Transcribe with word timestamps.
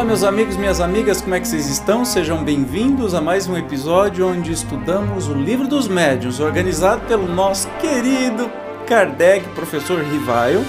Olá, 0.00 0.06
meus 0.06 0.24
amigos, 0.24 0.56
minhas 0.56 0.80
amigas, 0.80 1.20
como 1.20 1.34
é 1.34 1.40
que 1.40 1.46
vocês 1.46 1.66
estão? 1.66 2.06
Sejam 2.06 2.42
bem-vindos 2.42 3.12
a 3.12 3.20
mais 3.20 3.46
um 3.46 3.54
episódio 3.54 4.26
onde 4.26 4.50
estudamos 4.50 5.28
o 5.28 5.34
Livro 5.34 5.68
dos 5.68 5.88
Médiuns, 5.88 6.40
organizado 6.40 7.06
pelo 7.06 7.28
nosso 7.28 7.68
querido 7.82 8.50
Kardec, 8.86 9.46
professor 9.50 10.02
Rivaio, 10.02 10.64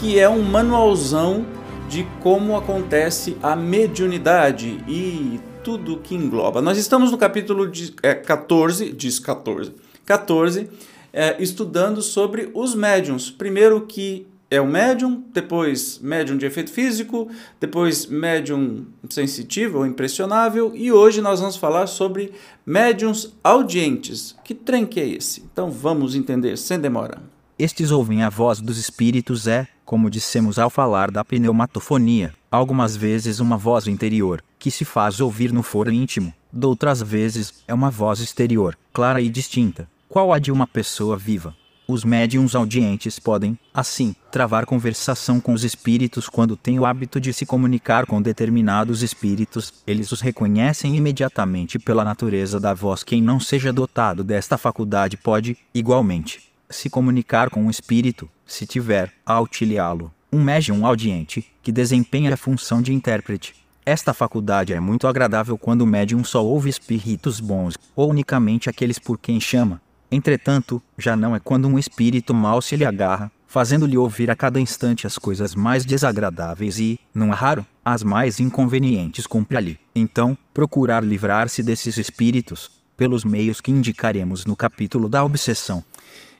que 0.00 0.18
é 0.18 0.26
um 0.30 0.40
manualzão 0.42 1.44
de 1.90 2.04
como 2.22 2.56
acontece 2.56 3.36
a 3.42 3.54
mediunidade 3.54 4.82
e 4.88 5.38
tudo 5.62 5.98
que 5.98 6.14
engloba. 6.14 6.62
Nós 6.62 6.78
estamos 6.78 7.10
no 7.10 7.18
capítulo 7.18 7.70
de, 7.70 7.94
é, 8.02 8.14
14, 8.14 8.94
diz 8.94 9.18
14, 9.18 9.74
14, 10.06 10.70
é, 11.12 11.36
estudando 11.38 12.00
sobre 12.00 12.50
os 12.54 12.74
médiums. 12.74 13.30
Primeiro 13.30 13.82
que 13.82 14.26
é 14.54 14.60
o 14.60 14.66
médium, 14.66 15.24
depois 15.32 15.98
médium 15.98 16.36
de 16.36 16.46
efeito 16.46 16.70
físico, 16.70 17.28
depois 17.60 18.06
médium 18.06 18.86
sensitivo 19.10 19.78
ou 19.78 19.86
impressionável, 19.86 20.72
e 20.74 20.92
hoje 20.92 21.20
nós 21.20 21.40
vamos 21.40 21.56
falar 21.56 21.86
sobre 21.88 22.32
médiums 22.64 23.34
audientes. 23.42 24.36
Que 24.44 24.54
trem 24.54 24.86
que 24.86 25.00
é 25.00 25.08
esse? 25.08 25.42
Então 25.52 25.70
vamos 25.70 26.14
entender 26.14 26.56
sem 26.56 26.78
demora. 26.78 27.18
Estes 27.58 27.90
ouvem 27.90 28.22
a 28.22 28.30
voz 28.30 28.60
dos 28.60 28.78
espíritos 28.78 29.46
é, 29.46 29.66
como 29.84 30.10
dissemos 30.10 30.58
ao 30.58 30.70
falar 30.70 31.10
da 31.10 31.24
pneumatofonia, 31.24 32.32
algumas 32.50 32.96
vezes 32.96 33.40
uma 33.40 33.56
voz 33.56 33.86
interior, 33.86 34.42
que 34.58 34.70
se 34.70 34.84
faz 34.84 35.20
ouvir 35.20 35.52
no 35.52 35.62
foro 35.62 35.90
íntimo, 35.90 36.32
doutras 36.52 37.02
vezes 37.02 37.64
é 37.66 37.74
uma 37.74 37.90
voz 37.90 38.20
exterior, 38.20 38.78
clara 38.92 39.20
e 39.20 39.28
distinta, 39.28 39.88
qual 40.08 40.32
a 40.32 40.38
de 40.38 40.50
uma 40.50 40.66
pessoa 40.66 41.16
viva. 41.16 41.54
Os 41.86 42.02
médiums 42.02 42.54
audientes 42.54 43.18
podem, 43.18 43.58
assim, 43.72 44.16
travar 44.32 44.64
conversação 44.64 45.38
com 45.38 45.52
os 45.52 45.64
espíritos 45.64 46.30
quando 46.30 46.56
têm 46.56 46.78
o 46.78 46.86
hábito 46.86 47.20
de 47.20 47.30
se 47.30 47.44
comunicar 47.44 48.06
com 48.06 48.22
determinados 48.22 49.02
espíritos, 49.02 49.70
eles 49.86 50.10
os 50.10 50.22
reconhecem 50.22 50.96
imediatamente 50.96 51.78
pela 51.78 52.02
natureza 52.02 52.58
da 52.58 52.72
voz. 52.72 53.04
Quem 53.04 53.20
não 53.20 53.38
seja 53.38 53.70
dotado 53.70 54.24
desta 54.24 54.56
faculdade 54.56 55.18
pode, 55.18 55.58
igualmente, 55.74 56.50
se 56.70 56.88
comunicar 56.88 57.50
com 57.50 57.64
um 57.64 57.70
espírito, 57.70 58.30
se 58.46 58.66
tiver, 58.66 59.12
a 59.26 59.34
auxiliá-lo. 59.34 60.10
Um 60.32 60.42
médium 60.42 60.86
audiente, 60.86 61.46
que 61.62 61.70
desempenha 61.70 62.32
a 62.32 62.36
função 62.36 62.80
de 62.80 62.94
intérprete. 62.94 63.54
Esta 63.84 64.14
faculdade 64.14 64.72
é 64.72 64.80
muito 64.80 65.06
agradável 65.06 65.58
quando 65.58 65.82
o 65.82 65.86
médium 65.86 66.24
só 66.24 66.42
ouve 66.42 66.70
espíritos 66.70 67.40
bons, 67.40 67.74
ou 67.94 68.08
unicamente 68.08 68.70
aqueles 68.70 68.98
por 68.98 69.18
quem 69.18 69.38
chama. 69.38 69.83
Entretanto, 70.14 70.80
já 70.96 71.16
não 71.16 71.34
é 71.34 71.40
quando 71.40 71.66
um 71.66 71.76
espírito 71.76 72.32
mau 72.32 72.62
se 72.62 72.76
lhe 72.76 72.84
agarra, 72.84 73.32
fazendo-lhe 73.48 73.98
ouvir 73.98 74.30
a 74.30 74.36
cada 74.36 74.60
instante 74.60 75.08
as 75.08 75.18
coisas 75.18 75.56
mais 75.56 75.84
desagradáveis 75.84 76.78
e, 76.78 77.00
não 77.12 77.32
é 77.32 77.34
raro, 77.34 77.66
as 77.84 78.04
mais 78.04 78.38
inconvenientes 78.38 79.26
cumpre-lhe. 79.26 79.76
Então, 79.92 80.38
procurar 80.54 81.02
livrar-se 81.02 81.64
desses 81.64 81.96
espíritos, 81.96 82.70
pelos 82.96 83.24
meios 83.24 83.60
que 83.60 83.72
indicaremos 83.72 84.46
no 84.46 84.54
capítulo 84.54 85.08
da 85.08 85.24
obsessão. 85.24 85.82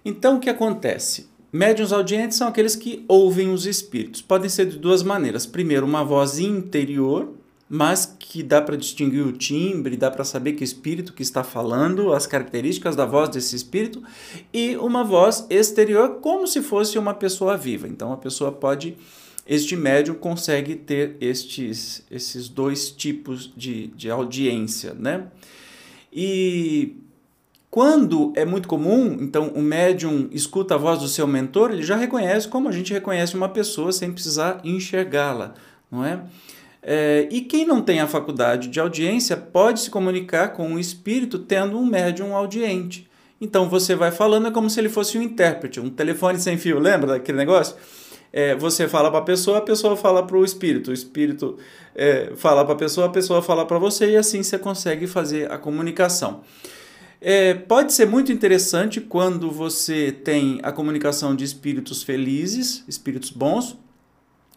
Então, 0.04 0.36
o 0.36 0.40
que 0.40 0.48
acontece? 0.48 1.28
Médiuns 1.52 1.92
audientes 1.92 2.38
são 2.38 2.46
aqueles 2.46 2.76
que 2.76 3.04
ouvem 3.08 3.50
os 3.50 3.66
espíritos. 3.66 4.22
Podem 4.22 4.48
ser 4.48 4.66
de 4.66 4.78
duas 4.78 5.02
maneiras. 5.02 5.46
Primeiro, 5.46 5.84
uma 5.84 6.04
voz 6.04 6.38
interior, 6.38 7.34
mas 7.68 8.14
que 8.18 8.42
dá 8.42 8.60
para 8.60 8.76
distinguir 8.76 9.26
o 9.26 9.32
timbre, 9.32 9.96
dá 9.96 10.10
para 10.10 10.24
saber 10.24 10.52
que 10.52 10.64
espírito 10.64 11.12
que 11.12 11.22
está 11.22 11.42
falando, 11.42 12.12
as 12.12 12.26
características 12.26 12.94
da 12.94 13.06
voz 13.06 13.28
desse 13.28 13.56
espírito, 13.56 14.02
e 14.52 14.76
uma 14.76 15.02
voz 15.02 15.46
exterior, 15.48 16.20
como 16.20 16.46
se 16.46 16.62
fosse 16.62 16.98
uma 16.98 17.14
pessoa 17.14 17.56
viva. 17.56 17.88
Então, 17.88 18.12
a 18.12 18.16
pessoa 18.16 18.52
pode 18.52 18.96
este 19.46 19.76
médium 19.76 20.14
consegue 20.14 20.74
ter 20.74 21.16
estes, 21.20 22.02
esses 22.10 22.48
dois 22.48 22.90
tipos 22.90 23.52
de, 23.54 23.88
de 23.88 24.10
audiência, 24.10 24.94
né? 24.94 25.26
E 26.10 26.96
quando 27.70 28.32
é 28.36 28.44
muito 28.44 28.68
comum, 28.68 29.18
então 29.20 29.48
o 29.48 29.60
médium 29.60 30.28
escuta 30.30 30.76
a 30.76 30.78
voz 30.78 31.00
do 31.00 31.08
seu 31.08 31.26
mentor, 31.26 31.72
ele 31.72 31.82
já 31.82 31.96
reconhece 31.96 32.48
como 32.48 32.68
a 32.68 32.72
gente 32.72 32.92
reconhece 32.92 33.34
uma 33.34 33.48
pessoa 33.48 33.92
sem 33.92 34.12
precisar 34.12 34.60
enxergá-la, 34.64 35.54
não 35.90 36.04
é? 36.04 36.22
É, 36.86 37.26
e 37.30 37.40
quem 37.40 37.66
não 37.66 37.80
tem 37.80 38.00
a 38.00 38.06
faculdade 38.06 38.68
de 38.68 38.78
audiência 38.78 39.36
pode 39.36 39.80
se 39.80 39.90
comunicar 39.90 40.48
com 40.48 40.68
um 40.68 40.78
espírito 40.78 41.38
tendo 41.38 41.78
um 41.78 41.86
médium 41.86 42.36
audiente. 42.36 43.08
Então 43.40 43.68
você 43.68 43.94
vai 43.94 44.10
falando, 44.10 44.48
é 44.48 44.50
como 44.50 44.68
se 44.68 44.78
ele 44.78 44.90
fosse 44.90 45.16
um 45.16 45.22
intérprete, 45.22 45.80
um 45.80 45.88
telefone 45.88 46.38
sem 46.38 46.58
fio, 46.58 46.78
lembra 46.78 47.12
daquele 47.14 47.38
negócio? 47.38 47.74
É, 48.30 48.54
você 48.54 48.86
fala 48.86 49.10
para 49.10 49.20
a 49.20 49.22
pessoa, 49.22 49.58
a 49.58 49.60
pessoa 49.62 49.96
fala 49.96 50.26
para 50.26 50.36
o 50.36 50.44
espírito, 50.44 50.90
o 50.90 50.94
espírito 50.94 51.56
é, 51.94 52.32
fala 52.36 52.64
para 52.64 52.74
a 52.74 52.76
pessoa, 52.76 53.06
a 53.06 53.10
pessoa 53.10 53.40
fala 53.40 53.64
para 53.64 53.78
você 53.78 54.10
e 54.10 54.16
assim 54.16 54.42
você 54.42 54.58
consegue 54.58 55.06
fazer 55.06 55.50
a 55.50 55.56
comunicação. 55.56 56.42
É, 57.20 57.54
pode 57.54 57.94
ser 57.94 58.06
muito 58.06 58.30
interessante 58.30 59.00
quando 59.00 59.50
você 59.50 60.12
tem 60.12 60.60
a 60.62 60.70
comunicação 60.70 61.34
de 61.34 61.44
espíritos 61.44 62.02
felizes, 62.02 62.84
espíritos 62.86 63.30
bons, 63.30 63.78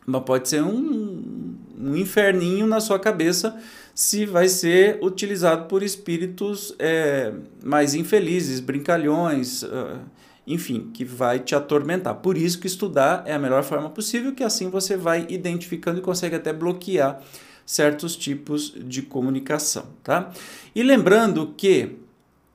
mas 0.05 0.23
pode 0.23 0.49
ser 0.49 0.63
um, 0.63 1.46
um 1.77 1.95
inferninho 1.95 2.65
na 2.65 2.79
sua 2.79 2.99
cabeça 2.99 3.57
se 3.93 4.25
vai 4.25 4.47
ser 4.47 4.99
utilizado 5.01 5.65
por 5.65 5.81
espíritos 5.81 6.75
é, 6.77 7.33
mais 7.63 7.95
infelizes, 7.95 8.59
brincalhões, 8.59 9.63
uh, 9.63 9.99
enfim, 10.45 10.91
que 10.93 11.03
vai 11.03 11.39
te 11.39 11.55
atormentar. 11.55 12.15
Por 12.15 12.37
isso 12.37 12.59
que 12.59 12.67
estudar 12.67 13.23
é 13.25 13.33
a 13.33 13.39
melhor 13.39 13.63
forma 13.63 13.89
possível, 13.89 14.33
que 14.33 14.43
assim 14.43 14.69
você 14.69 14.95
vai 14.95 15.25
identificando 15.29 15.99
e 15.99 16.01
consegue 16.01 16.35
até 16.35 16.53
bloquear 16.53 17.21
certos 17.65 18.15
tipos 18.15 18.73
de 18.77 19.01
comunicação, 19.01 19.87
tá? 20.03 20.31
E 20.75 20.83
lembrando 20.83 21.53
que 21.57 21.97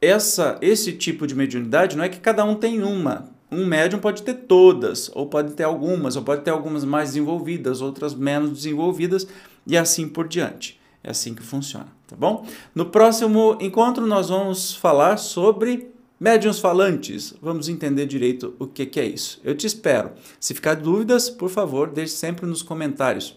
essa, 0.01 0.59
esse 0.63 0.93
tipo 0.93 1.27
de 1.27 1.35
mediunidade 1.35 1.97
não 1.97 2.05
é 2.05 2.09
que 2.09 2.19
cada 2.19 2.45
um 2.45 2.55
tem 2.55 2.83
uma. 2.83 3.32
Um 3.53 3.67
médium 3.67 4.01
pode 4.01 4.23
ter 4.23 4.35
todas, 4.35 5.11
ou 5.15 5.27
pode 5.27 5.53
ter 5.53 5.65
algumas, 5.65 6.17
ou 6.17 6.23
pode 6.23 6.43
ter 6.43 6.51
algumas 6.51 6.85
mais 6.85 7.11
desenvolvidas, 7.11 7.81
outras 7.81 8.15
menos 8.15 8.51
desenvolvidas, 8.51 9.27
e 9.67 9.77
assim 9.77 10.09
por 10.09 10.27
diante. 10.27 10.81
É 11.05 11.11
assim 11.11 11.35
que 11.35 11.43
funciona, 11.43 11.89
tá 12.07 12.17
bom? 12.17 12.47
No 12.75 12.87
próximo 12.87 13.59
encontro 13.61 14.07
nós 14.07 14.29
vamos 14.29 14.75
falar 14.75 15.19
sobre 15.19 15.93
médiuns 16.19 16.61
falantes. 16.61 17.35
Vamos 17.43 17.69
entender 17.69 18.07
direito 18.07 18.55
o 18.59 18.67
que 18.67 19.01
é 19.01 19.05
isso. 19.05 19.41
Eu 19.43 19.57
te 19.57 19.67
espero. 19.67 20.13
Se 20.39 20.55
ficar 20.55 20.77
dúvidas, 20.77 21.29
por 21.29 21.51
favor, 21.51 21.91
deixe 21.91 22.15
sempre 22.15 22.47
nos 22.47 22.63
comentários. 22.63 23.37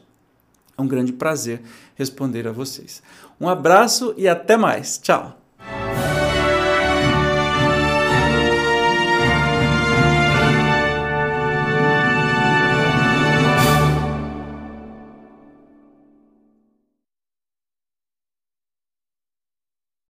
É 0.78 0.82
um 0.82 0.88
grande 0.88 1.12
prazer 1.12 1.62
responder 1.96 2.48
a 2.48 2.52
vocês. 2.52 3.02
Um 3.42 3.50
abraço 3.50 4.14
e 4.16 4.28
até 4.28 4.56
mais. 4.56 5.00
Tchau! 5.00 5.45